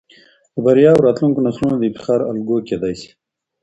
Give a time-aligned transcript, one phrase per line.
[0.53, 3.11] د بريا او راتلونکو نسلونه د افتخار الګو کېدى شي.